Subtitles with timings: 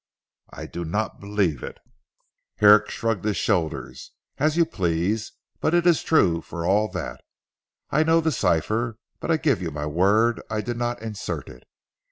[0.49, 1.77] "I do not believe it."
[2.55, 4.13] Herrick shrugged his shoulders.
[4.39, 7.21] "As you please; but it is true for all that.
[7.91, 11.67] I know the cipher, but I give you my word I did not insert it.